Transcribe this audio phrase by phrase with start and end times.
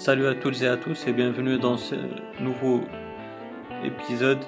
[0.00, 1.94] Salut à toutes et à tous et bienvenue dans ce
[2.40, 2.80] nouveau
[3.84, 4.38] épisode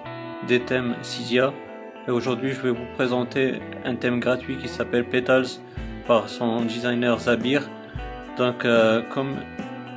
[0.48, 1.52] des thèmes Cydia.
[2.08, 5.44] Et aujourd'hui, je vais vous présenter un thème gratuit qui s'appelle Petals
[6.06, 7.68] par son designer Zabir.
[8.38, 9.36] Donc, euh, comme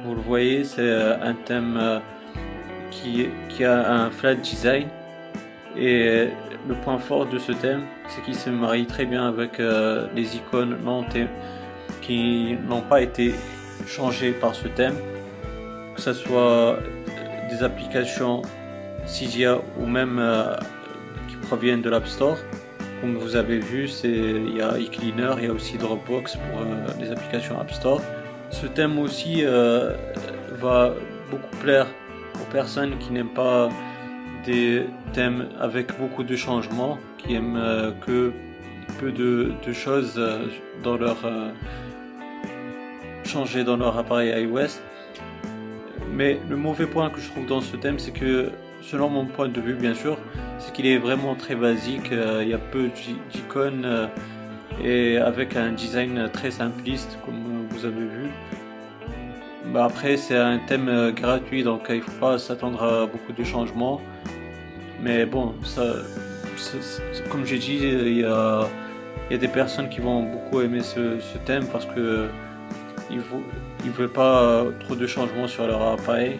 [0.03, 1.99] vous le voyez, c'est euh, un thème euh,
[2.91, 4.89] qui, a un flat design.
[5.77, 6.27] Et
[6.67, 10.77] le point fort de ce thème, c'est qu'il se marie très bien avec les icônes
[12.01, 13.33] qui n'ont pas été
[13.87, 14.95] changées par ce thème
[15.95, 16.77] que ce soit
[17.49, 18.41] des applications
[19.05, 20.55] Cydia ou même euh,
[21.27, 22.37] qui proviennent de l'App Store.
[23.01, 26.65] Comme vous avez vu, il y a eCleaner, il y a aussi Dropbox pour euh,
[26.99, 28.01] les applications App Store.
[28.49, 29.93] Ce thème aussi euh,
[30.53, 30.93] va
[31.29, 31.87] beaucoup plaire
[32.35, 33.69] aux personnes qui n'aiment pas
[34.45, 38.31] des thèmes avec beaucoup de changements, qui aiment que
[38.99, 40.21] peu de, de choses
[40.83, 41.17] dans leur
[43.23, 44.79] changer dans leur appareil iOS.
[46.15, 48.49] Mais le mauvais point que je trouve dans ce thème, c'est que,
[48.81, 50.17] selon mon point de vue, bien sûr,
[50.59, 52.11] c'est qu'il est vraiment très basique.
[52.13, 52.89] Euh, il y a peu
[53.33, 54.07] d'icônes euh,
[54.81, 58.29] et avec un design très simpliste, comme vous avez vu.
[59.73, 63.33] Bah après, c'est un thème euh, gratuit, donc il ne faut pas s'attendre à beaucoup
[63.33, 63.99] de changements.
[65.01, 65.95] Mais bon, ça,
[67.29, 68.65] comme j'ai dit, il y a,
[69.29, 72.29] des personnes qui vont beaucoup aimer ce, ce thème parce que
[73.09, 76.39] ils ne veulent pas euh, trop de changements sur leur appareil.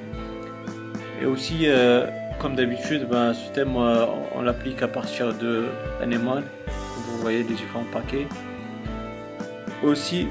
[1.22, 2.08] Et aussi, euh,
[2.40, 5.66] comme d'habitude, ben, ce thème, on, l'applique à partir de
[6.02, 8.28] Animal, vous voyez les différents paquets.
[9.84, 10.28] Aussi,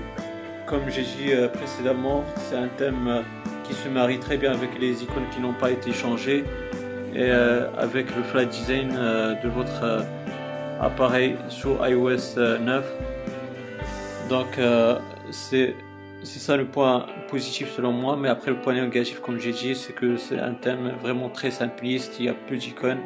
[0.66, 3.22] comme j'ai dit euh, précédemment, c'est un thème
[3.64, 6.44] qui se marie très bien avec les icônes qui n'ont pas été changées
[7.14, 10.04] et avec le flat design de votre
[10.80, 12.84] appareil sur iOS 9.
[14.28, 14.58] Donc,
[15.30, 15.76] c'est
[16.24, 19.74] c'est ça le point positif selon moi, mais après le point négatif, comme j'ai dit,
[19.74, 22.98] c'est que c'est un thème vraiment très simpliste, il y a peu d'icônes.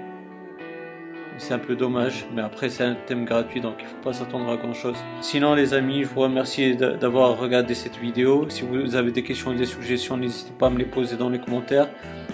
[1.36, 4.12] C'est un peu dommage, mais après c'est un thème gratuit donc il ne faut pas
[4.12, 4.96] s'attendre à grand chose.
[5.20, 8.46] Sinon les amis, je vous remercie d'avoir regardé cette vidéo.
[8.48, 11.28] Si vous avez des questions ou des suggestions, n'hésitez pas à me les poser dans
[11.28, 11.88] les commentaires.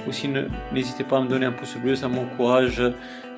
[0.08, 0.30] Aussi
[0.72, 2.82] n'hésitez pas à me donner un pouce bleu, ça m'encourage,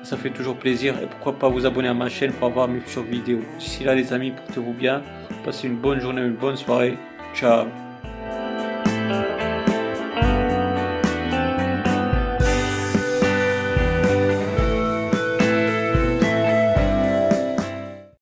[0.03, 0.95] ça fait toujours plaisir.
[1.03, 3.41] Et pourquoi pas vous abonner à ma chaîne pour avoir mes futures vidéos.
[3.59, 5.01] D'ici là les amis, portez-vous bien,
[5.43, 6.97] passez une bonne journée, une bonne soirée.
[7.37, 7.86] chub.